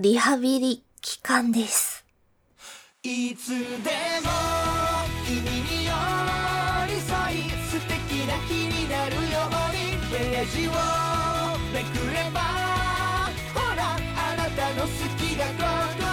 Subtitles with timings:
[0.00, 2.04] リハビリ期間です。
[3.04, 3.60] いつでも
[5.24, 5.92] 君に寄
[6.88, 10.72] り添い素敵な日になるようにページを
[11.72, 12.40] めくれば
[13.54, 15.62] ほらあなたの好きがこ
[15.96, 16.03] こ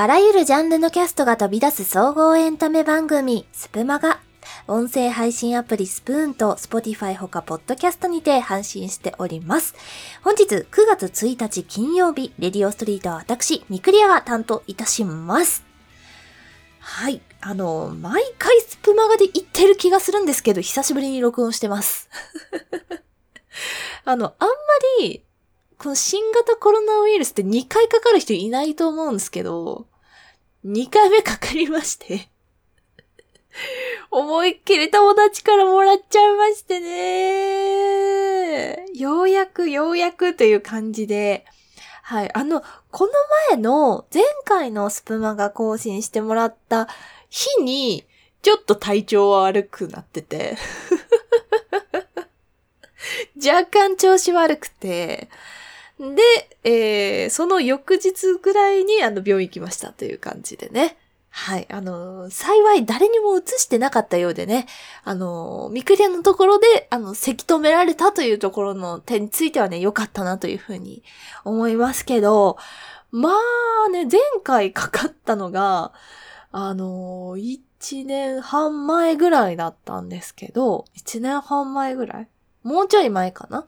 [0.00, 4.20] あらゆるジャンルのキャストが飛び出す総合エンタメ番組、スプマガ。
[4.68, 9.74] 音声配信アプリスプーンと Spotify ほかポッドキャストにて配信しております。
[10.22, 15.64] 本日9月1日金曜日、レディオストリートは私、ミクリアが担当いたします。
[16.78, 17.20] はい。
[17.40, 22.08] あの、毎回スプマガで言ってる気がするんですけど、久しぶりに録音してます。
[24.06, 24.54] あの、あんま
[25.00, 25.24] り、
[25.78, 29.86] この新型コロナウイルスって2回かかる人いないと思うんですけど、
[30.64, 32.28] 2回目かかりまして。
[34.10, 38.86] 思いっきり友達からもらっちゃいましてね。
[38.94, 41.44] ようやくようやくという感じで、
[42.02, 42.34] はい。
[42.34, 43.12] あの、この
[43.50, 46.88] 前の前回のスプマが更新してもらった
[47.28, 48.04] 日に、
[48.40, 50.56] ちょっと体調は悪くなってて。
[53.36, 55.28] 若干調子悪くて。
[55.98, 56.22] で、
[56.64, 60.96] えー、その翌日ぐらいにあの病院行きましたという感じでね。
[61.30, 61.66] はい。
[61.70, 64.66] あの幸い誰にも移してなかったようでね、
[65.04, 71.02] あのミクリアのところで、あの、せき止められたというところの点についてはね、良かったなというふうに
[71.44, 72.56] 思いますけど、
[73.10, 73.30] ま
[73.86, 75.92] あね、前回かかったのが、
[76.50, 82.28] あの、1年半前ぐらいだったんですけど、1年半前ぐらい？
[82.64, 83.66] もうちょい前かな？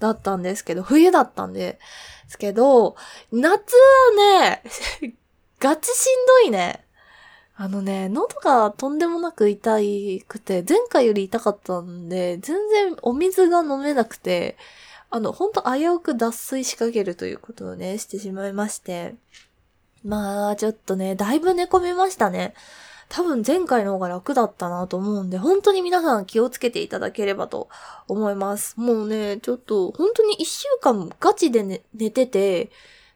[0.00, 1.78] だったんですけど、冬だったんで、
[2.28, 2.96] すけど、
[3.32, 4.62] 夏はね、
[5.60, 6.84] ガチしんどいね。
[7.56, 9.76] あのね、喉がとんでもなく痛
[10.26, 14.56] くて、前回より痛かったんで、全然お水が飲めなくて、
[15.10, 19.14] あの、ほんと危うく脱水しかけるということをね、してしまいまして。
[20.02, 22.54] まあ、ちょっとね、だいぶ寝込みましたね。
[23.08, 27.68] 多分前回の方が楽だったなと思うんで、本当に皆さん気をつけていただければと
[28.08, 28.78] 思います。
[28.78, 32.70] もうね、ちょっと本当に一週間ガチで寝寝てて、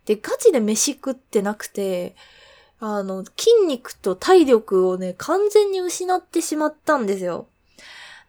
[0.06, 2.16] で、ガチで飯食ってなくて、
[2.80, 7.46] あの、筋肉と体力をね、完全に失ってしまったんですよ。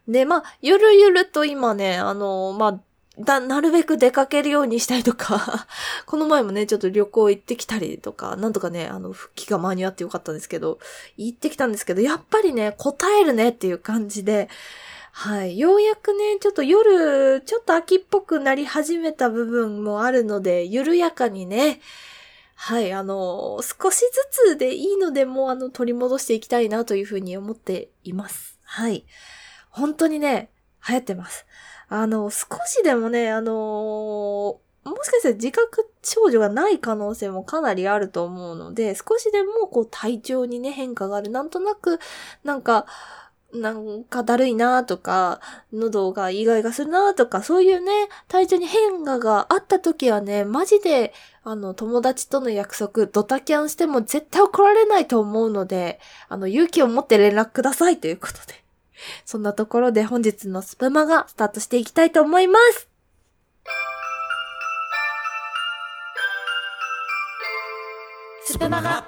[0.08, 2.80] で、まあ、ゆるゆると今ね、あの、まあ、
[3.18, 5.66] だ、なるべく出かけるようにしたいとか、
[6.06, 10.78] この前もね、ちょっと旅行行ってきたりとか、なんとかね、あの、復帰が間に合ってよかったんですけど、
[11.16, 14.48] 行ってきたんですけど、やっぱりね、答えるねっていう感じで、
[15.12, 15.58] はい。
[15.58, 21.80] ようやくね、ちょっと夜、ちょっと秋っぽくなり始めた部分もあるので、緩やかにね、
[22.54, 24.06] はい、あの、少しず
[24.52, 28.58] つでいいので、もうあの、取り戻していきたいなというふうに思っています。
[28.64, 29.04] はい。
[29.70, 30.50] 本当にね、
[30.90, 31.46] 流行ってます。
[31.88, 41.30] あの、少しでもね、あのもしかしたら自覚症状がない可能性もかなりあると思うので、少しでもこう体調にね変化がある。
[41.30, 41.98] なんとなく、
[42.44, 42.86] なんか、
[43.52, 45.40] なんかだるいなとか、
[45.72, 51.12] 喉がイガイガするなとか、そういうね、体調に変化があった時はね、マジで、
[51.42, 55.98] あの、友達との約束、ドタキャンしても絶対怒られないと思うので、
[56.28, 58.69] あの、勇気を持って連絡くださいということで。
[59.24, 62.88] そんなところで本日のスプマがスタートしていきたいと思います。
[68.44, 69.04] スプマガ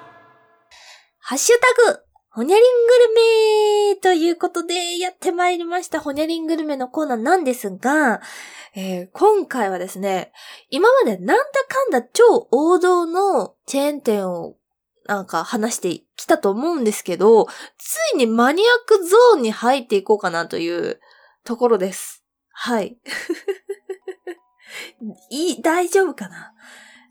[1.19, 8.21] ハッシュタグ、ホニャリングルメということでやってまいりましたホニャリングルメのコーナーなんですが、
[8.75, 10.33] えー今回はですね、
[10.71, 14.57] 今までなんだかんだ超王道のチェーン店を
[15.07, 17.47] なんか話してきたと思うんですけど、
[17.79, 21.01] ついにマニアックゾーンに入っていこうかなという
[21.45, 22.25] ところです。
[22.51, 22.99] はい。
[25.31, 26.53] いい、大丈夫かな？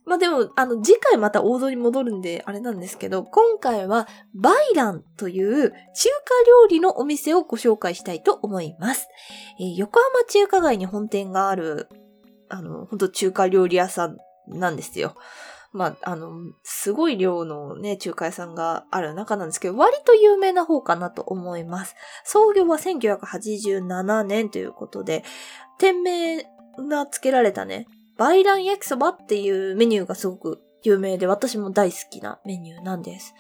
[0.06, 5.76] まあでも、あの、次回また王道に戻るんで、あれなんですけど、今回は、バイランという中華
[6.48, 9.08] 料理のお店をご紹介したいと思います。
[9.60, 11.88] えー横浜中華街に本店がある、
[12.50, 14.18] あの、本当中華料理屋さん
[14.48, 15.16] なんですよ。
[15.74, 21.96] まあ、あの、すごい量のね、中華屋さんがある中なんですけど、割と有名な方かなと思います。
[22.26, 25.24] 創業は1987年ということで、
[25.78, 26.44] 店名
[26.78, 27.88] が付けられたね、
[28.18, 33.34] バイラン焼きそばっていうメニューがすごく有名で、私も大好きなメニューなんです。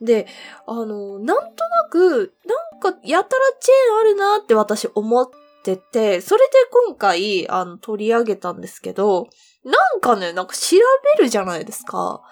[0.00, 0.26] で、
[0.66, 5.28] あの、なんとなく、なんか、やたらチェーンあるなって私思っ
[5.64, 6.52] てて、それで
[6.86, 9.28] 今回、あの、取り上げたんですけど、
[9.64, 10.76] なんかね、なんか調
[11.16, 12.22] べるじゃないですか。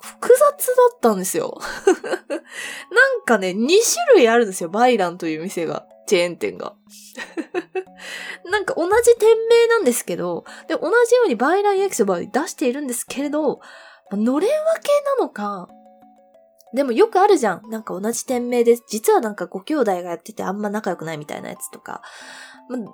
[0.00, 1.58] 複雑だったんですよ。
[2.90, 4.68] なんかね、2種類あるんですよ。
[4.68, 5.86] バイランという店が。
[6.06, 6.74] チェーン店が。
[8.50, 13.60] なんか同じ店名なんですけど、で、同じようにバイラン焼きそばを出しているんですけれど、
[14.10, 14.88] のれん分け
[15.18, 15.68] なのか、
[16.72, 17.68] でもよくあるじゃん。
[17.68, 22.02] なんか同じ店名で、実はなんかご兄弟がやっててあんま仲良くないみたいなやつとか。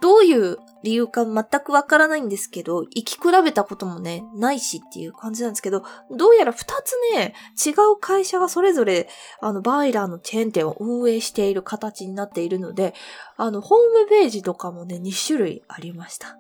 [0.01, 7.35] どういう理由か全くわからないんですけど、生き比べたこともね、ないしっていう感じなんですけど、どうやら二つね、
[7.65, 9.09] 違う会社がそれぞれ、
[9.41, 12.95] あの、バイラーのチェーン店を運営している形になっているので、
[13.37, 16.39] あの、ホームページとかもね、2種類ありました。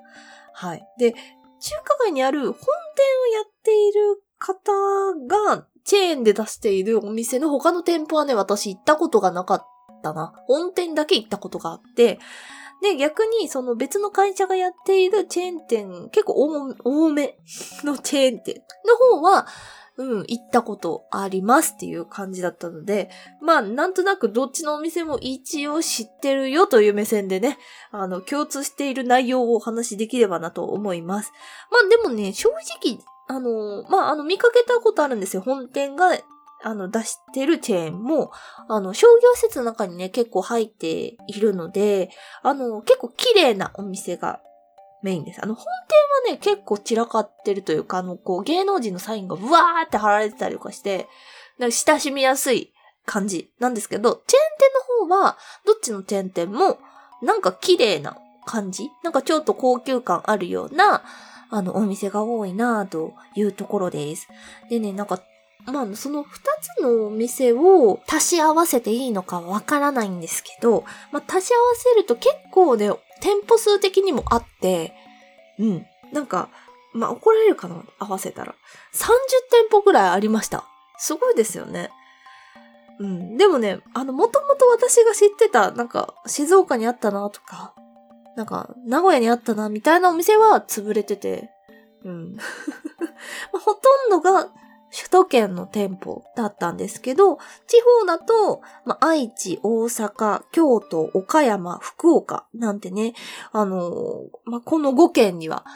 [0.54, 0.86] はい。
[0.98, 1.18] で、中
[1.84, 2.60] 華街にある本店を
[3.34, 4.72] やっている方
[5.26, 9.66] が、チェーンで出しているお店の他の店舗はね、私行ったことがなかっ
[10.02, 10.32] たな。
[10.46, 12.18] 本店だけ行ったことがあって、
[12.82, 16.34] で、逆にその別の会社がやっているチェーン店、結構
[16.84, 17.38] 多め
[17.84, 19.46] のチェーン店の方は、
[19.98, 27.58] うん、行ったことありますっていう感じだったので、まあ、なんとなくどっちのお店も一応知ってるよという目線でね、
[27.90, 31.32] あの、共通している内容をお話しできればなと思います。
[31.70, 35.42] まあ、でもね、正直、あの、まあ、あの、見かけたことあるんですよ。
[35.42, 36.10] 本店が、
[36.66, 38.32] あの、出してるチェーンも、
[38.68, 42.10] あの、商業施設の中にね、結構入っているので、
[42.42, 44.40] あの、結構綺麗なお店が
[45.00, 45.40] メインです。
[45.40, 45.64] あの、本
[46.24, 51.06] 店はね、結構散らかってるというか、あの、こう、芸能人のサインがブワーって貼られてたりとかして、
[51.60, 52.72] なんか親しみやすい
[53.04, 56.78] 感じなんですけど、チェーン店の方は、どっちのチェーン店も、
[57.22, 61.04] なんか綺麗な感じなんかちょっと高級感あるような、
[61.48, 64.26] あの、お店が多いなというところです。
[64.68, 65.22] でね、なんか、
[65.64, 66.42] まあ、その二
[66.78, 74.92] つのお店を足し合わせていいのかわからないんですけど、まあ、足し合わせると結構ね、店舗数的にもあって、
[75.58, 75.86] うん。
[76.12, 76.48] なんか、
[76.92, 78.54] まあ、怒られるかな合わせたら。
[78.92, 79.06] 30
[79.50, 80.64] 店舗ぐらいありました。
[80.98, 81.90] すごいですよね。
[82.98, 83.36] うん。
[83.36, 87.74] でもね、あの、もともと私が知ってた、なんか、静岡にあったなとか、
[88.36, 91.50] なんか、名古屋にあったな、みたいなお店は潰れてて、
[92.04, 92.36] うん。
[93.52, 94.48] ほとんどが
[94.96, 103.12] 首都圏の店舗だったんですけど、地方だと、まあ、愛知、大阪、京都、岡山、福岡なんてね、
[103.52, 105.66] あの、まあ、この5県には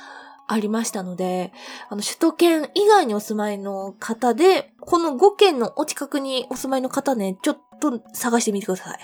[0.48, 1.52] ありましたので、
[1.90, 8.98] あの、首都圏以外にお住まいの方で、この5県のお近くにお住まいの方ね、ちょっと探してみてください。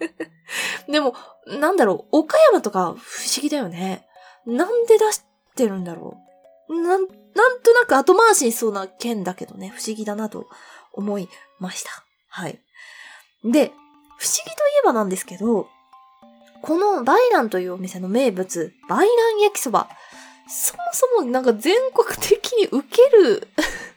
[0.90, 1.14] でも、
[1.46, 4.08] なんだろう、岡山とか不思議だよね。
[4.46, 5.22] なんで出し
[5.54, 6.33] てるんだろう。
[6.68, 10.46] なん、なんとなく後回しにそうな県だけどね、不思議だなと
[10.92, 11.28] 思い
[11.58, 12.04] ました。
[12.28, 12.58] はい。
[13.44, 13.72] で、
[14.18, 15.68] 不思議といえばなんですけど、
[16.62, 19.88] このバイランというお店の名物、バイラン焼きそば。
[20.48, 23.48] そもそもなんか全国的に受ける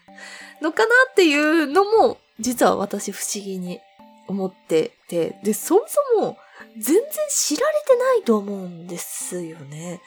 [0.61, 3.79] のかなっていうのも、実は私不思議に
[4.27, 6.37] 思ってて、で、そもそも
[6.77, 10.01] 全然知られてないと思うんですよね。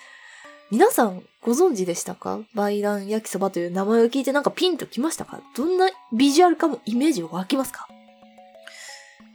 [0.70, 2.40] 皆さんご存知でしたか？
[2.55, 5.40] バイラン焼きそばという名前を聞いてなんかピンときましたか？
[5.56, 7.88] どんなビジュアルかもイメージ湧きますか？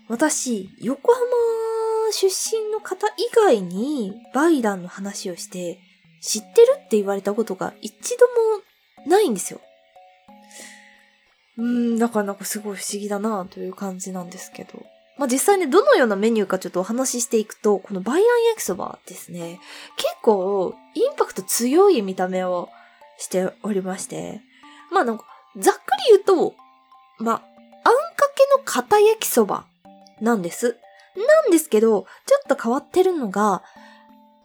[0.08, 1.26] 私、横浜
[2.12, 5.80] 出身の方以外にバイランの話をして
[6.22, 8.26] 知ってるって言われたことが一度
[9.08, 9.60] もないんですよ。
[11.58, 14.86] うーん、なかなかすごい不思議だなという感じなんですけど。
[15.18, 19.60] まあ、実際ね、どのようなメニューかちょっとお話ししていくと、このバイラン焼きそばですね、
[19.96, 22.70] 結構インパクト強い見た目を
[23.18, 24.42] しておりまして、
[24.92, 25.26] まあなんか、
[25.58, 26.56] ざっくり言うと、
[27.18, 29.66] まあ、あんかけの片焼きそば
[30.20, 30.78] なんです。
[31.16, 33.64] なんですけど、ちょっと変わってるのが、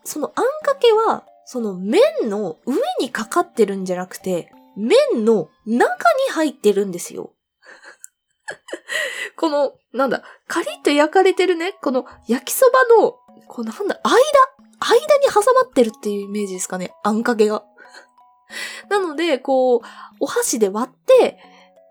[0.04, 7.32] そのあんかけは、その麺の上にかかってるんじゃなくて、麺の中に入ってるんですよ。
[9.36, 14.12] この、なんだ、カリッと焼かれてるね、この焼きそばの、このなんだ、間、
[14.80, 17.64] 間に挟まってるっていうイメージですかね、あんかけが。
[18.88, 19.80] なので、こう、
[20.20, 21.38] お箸で割って、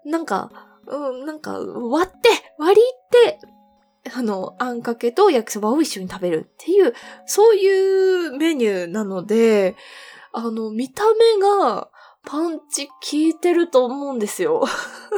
[0.06, 0.52] なんか、
[0.88, 3.40] うん、なんか、割って、割りって、
[4.14, 6.94] あの、あんかけと焼きそばを一緒に食べるっていう、
[7.26, 9.76] そういうメニューなので、
[10.32, 11.90] あの、見た目が、
[12.26, 14.64] パンチ効いてると思うんですよ。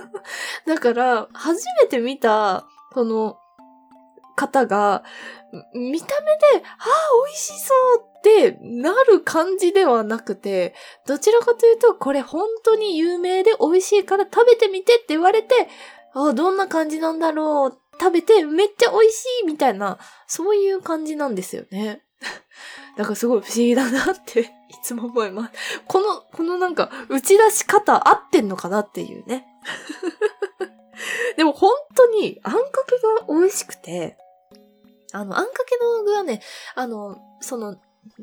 [0.66, 3.38] だから、初めて見た、その、
[4.36, 5.04] 方が、
[5.74, 6.88] 見た目で、ああ、
[7.28, 10.74] 美味しそうってなる感じではなくて、
[11.06, 15.68] どちらかというと、これ本当に有名で美味しいから食べてみてって言われて、
[16.14, 17.78] ああ、どんな感じなんだろう。
[18.00, 22.04] 食べてめっちゃ美味しいみたいな、そういう感じなんですよね。
[22.98, 25.82] だかすごい不思議だなって いつも思います。
[25.88, 29.48] この、このなんか打ち出し方合ってんのかなっていうね。
[31.38, 34.18] でも本当にあんかけが美味しくて、
[35.14, 36.42] あの、あんかけの具はね、
[36.76, 37.78] あの、その、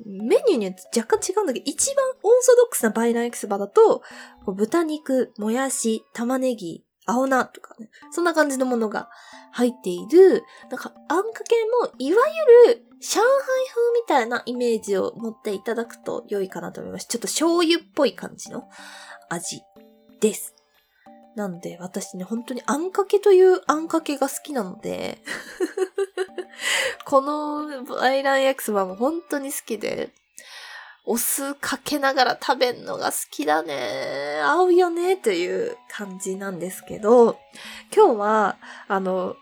[0.04, 4.02] メニューによって若干違うんだけど、一番オーソドックスなバイランエキスバだと、
[4.46, 9.08] 豚肉、もやし、玉ねぎ、青菜とかね、そんな感じのものが
[9.50, 12.22] 入っている、なんか、あんかけも、いわ
[12.66, 17.06] ゆる、上海風みたいなイメージを持っていただくと良いかなと思います。
[17.06, 18.68] ちょっと醤油っぽい感じの
[19.30, 19.62] 味
[20.20, 20.54] です。
[21.34, 25.22] なので、私ね、本当にあんかけというあんかけが好きなので、
[27.06, 30.12] このバイラン焼きそばも本当に好きで、
[31.10, 34.42] お酢かけながら食べるのが好きだね。
[34.44, 37.38] 合うよね、という感じなんですけど、
[37.96, 38.56] 今日は、
[38.88, 39.34] あの、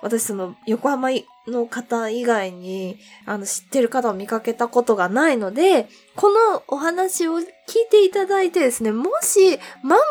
[0.00, 1.10] 私その横浜
[1.46, 7.46] の方以外にあの知ってる方を見かけたことがないので、このお話を聞い
[7.90, 10.04] ていただいてですね、もし万が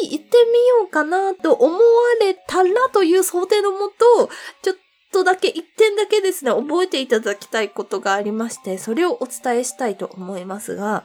[0.00, 1.80] 一行ってみようかなと思わ
[2.20, 4.30] れたらという想定のもと、
[4.62, 4.76] ちょっ
[5.12, 11.04] とだけ、一点だけですね、覚えていただきたいことがありまして、それをお伝えしたいと思いますが、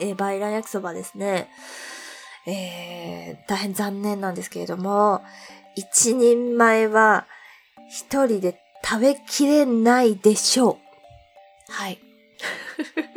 [0.00, 1.50] えー、バイラン焼きそばですね。
[2.46, 5.22] えー、大変残念なんですけれども、
[5.76, 7.26] 一人前は
[7.88, 10.78] 一人で食べきれないでしょ
[11.68, 11.72] う。
[11.72, 11.98] はい。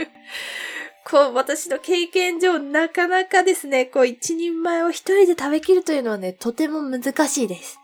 [1.06, 7.80] こう、私の経験上、なかなかですね、こう、一人前を一人で食べきるというのはね、とても難しいです。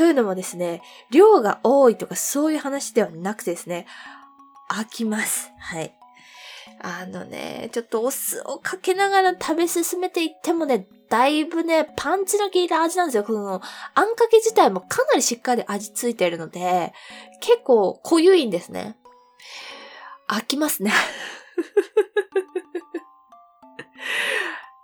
[0.00, 0.80] というのもですね、
[1.10, 3.86] 量が多いとかそういう話ではなくてですね、
[4.70, 5.52] 飽きます。
[5.58, 5.94] はい。
[6.80, 13.24] あのね、ちょっとお酢をかけながら食べ進めていってもね、だいぶね、パンチの効いた味なんですよ。
[13.24, 13.60] この、
[13.94, 16.94] あんかけ自体もかなりしっかり味ついてるので、
[17.40, 18.96] 結構濃ゆいんですね。
[20.30, 20.94] 飽きますね。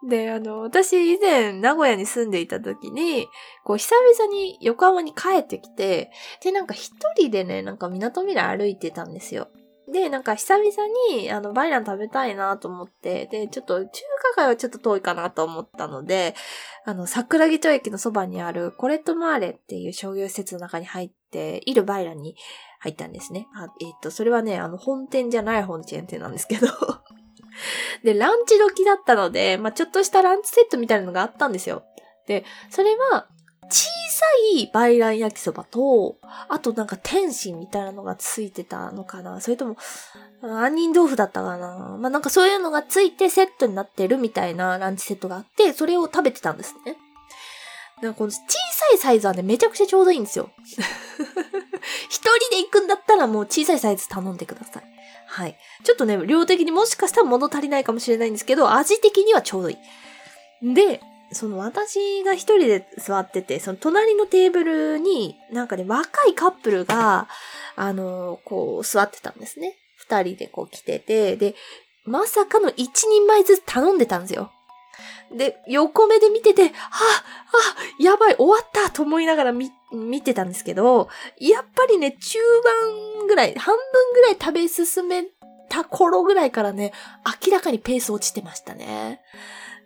[0.08, 3.26] で、あの、私以前名古屋に住んでいた時に、
[3.64, 6.10] こう久々に横浜に帰ってきて、
[6.42, 9.48] で、なんか一人でね、なんか港未来歩いてたんですよ。
[9.92, 10.68] で、なんか久々
[11.12, 13.88] に、あの、バイラン食べたいなと思って、で、ちょっと中
[14.34, 16.34] 華街はちょっと遠いかなと思ったので、
[16.84, 22.36] あの、桜木町駅のそばにあるコレットマーレっていう商業施設の中に入っているバイランに
[22.80, 23.46] 入ったんですね。
[23.54, 26.66] あえっ、と、それはね、あの、本店じゃない本チェーン店なんですけど。
[28.04, 31.84] で、ランチ時だったので、まあ、ちょっとしたランチセットみたいなのがあったんですよ。
[32.26, 33.26] で、それは、
[33.68, 39.76] 小さいバイラン焼きそばと、あとなんか天津みたいなのがついてたのかなそれとも、
[40.40, 46.96] 杏仁豆腐だったかなまあ、なんかそういうのがついてセットになってるみたいなランチセットがあって、それを食べてたんですね。
[48.02, 50.50] なんかこの小さいサイズはね、めちゃくちゃちょうどいいんですよ。
[52.08, 54.95] 一人で行くんだったらもう小さいサイズ頼んでください。
[55.36, 55.58] はい。
[55.84, 59.76] ちょっとね、量的にもしかしたら物足りないかもしれないんですけど、味的にはちょうどい
[60.62, 60.74] い。
[60.74, 67.28] で、その私が一人で座ってて、その隣のテーブルに、なんかね、若いカップルが、
[67.74, 69.76] あのこう、座ってたんですね。
[69.98, 71.54] 二人でこう来てて、で、
[72.06, 74.50] まさかの一人前ずつ頼んでたんですよ。
[75.36, 82.38] で、横目で見てて、あ、あ、やばい、終わったと思いながら見、見てたんですけど、やっぱりね、中
[82.82, 85.24] 盤ぐらい、半分ぐらい食べ進め
[85.68, 86.92] た頃ぐらいからね、
[87.44, 89.20] 明らかにペース落ちてましたね。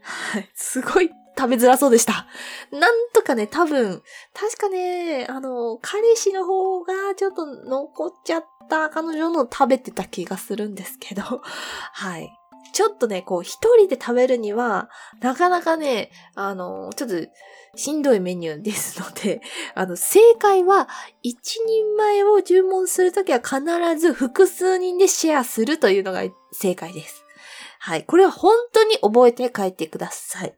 [0.02, 0.50] はい。
[0.54, 2.26] すごい食べづらそうでした。
[2.73, 4.02] なんとかね、多分、
[4.35, 11.23] 確かね、あの、彼氏の方がちょっと残っちゃった彼女の食べてた気がするんですけど、
[11.92, 12.30] はい。
[12.73, 17.16] ちょっとね、こう、一人で食べるには、なかなかね、あの、ちょっと、
[17.74, 19.40] しんどいメニューですので、
[19.74, 20.88] あの、正解は、
[21.22, 23.60] 一人前を注文するときは必
[23.98, 26.22] ず複数人でシェアするというのが
[26.52, 27.24] 正解です。
[27.78, 28.04] はい。
[28.04, 30.54] これは本当に覚えて帰ってください。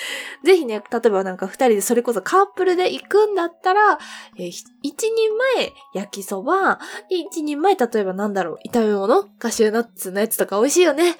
[0.44, 3.98] ぜひね、例えばなんか二人でそれこそカップルで行くんだったら、
[4.36, 6.78] えー一人前焼きそば、
[7.10, 11.16] 一人前例えばなんだろう、炒め物カシューナッツのやつとか美味しいよね。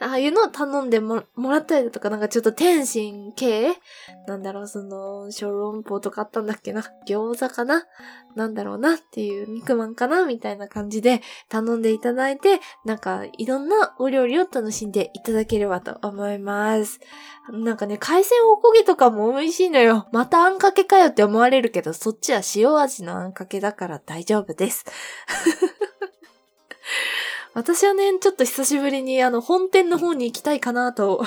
[0.00, 3.74] ああいうのを頼んでもらったりだとか、なんかちょっと天津系
[4.26, 7.84] なんだろう、その、小籠包とかあったんだっけな餃子かな
[8.34, 17.00] なんだろうなっていう肉まんかなみたいな感じで頼んでいただいて、なんかいろんなお料理を楽しんでいただければと思います。
[17.50, 20.06] なんかね、海鮮おこげとかも美味しいのよ。
[20.12, 24.84] またあんかけかよって思われるけど、そっちは塩味のあんかけだから大丈夫です。
[27.52, 31.24] 私はね、ちょっと久しぶりにあの本店の方に行きたいかなと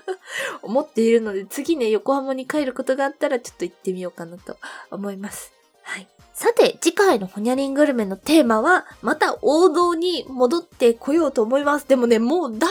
[0.62, 4.56] 思っているので、次ね、横浜に帰ることがあったらちょっと行ってみようかなと
[4.90, 5.52] 思います。
[5.82, 6.08] はい。
[6.32, 11.86] さて、次回のホニャリングルメのテーマは、また王道に戻ってこようと思います。
[11.86, 12.66] でもね、もうだ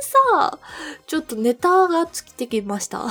[0.00, 0.58] さ、
[1.06, 3.06] ちょっとネタが尽きてきました。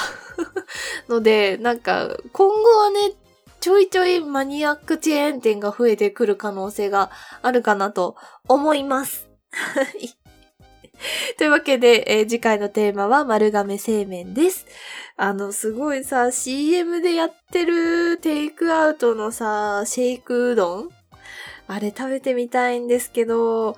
[1.10, 3.14] ので、なんか、今後はね、
[3.60, 8.16] ちょいちょいマニアックチェーン店が増えてくる可能性があるかなと
[8.48, 9.28] 思います。
[11.38, 14.66] というわけで、えー次回のテーマは丸亀製麺です。
[15.18, 20.90] あの、すごいさ、CM でやってるテイクアウトのさ、シェイクうどん？
[21.68, 23.76] あれ食べてみたいんですけど、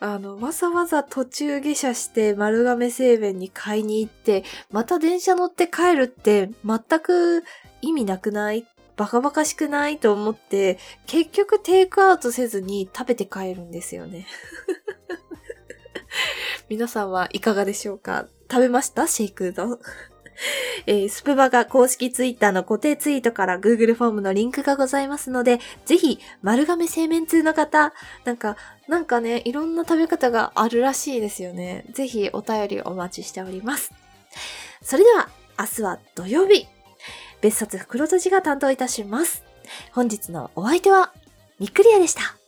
[0.00, 7.42] あの、わざわざ途中下車して丸亀製麺に買いに行って、また電車乗って帰るって全く
[7.80, 8.66] 意味なくない？
[8.96, 9.98] バカバカしくない？
[9.98, 14.26] と思って、結局テイクアウトせずに食べて帰るんですよね。
[16.68, 18.26] 皆さんはいかがでしょうか？
[18.50, 19.06] 食べました？
[19.06, 19.78] シェイクうどん。
[20.86, 27.92] えースプバが公式ツイッターの固定ツイートから Google フォームのリンクがございますので、ぜひ、丸亀製麺通の方、
[28.24, 28.56] なんか、
[28.88, 31.84] なんかね、いろんな食べ方があるらしいですよね。
[31.92, 33.92] ぜひお便りお待ちしております。
[34.82, 36.66] それでは、明日は土曜日。
[37.40, 39.44] 別冊袋とじが担当いたします。
[39.92, 41.12] 本日のお相手は、
[41.58, 42.43] みっくりやでした。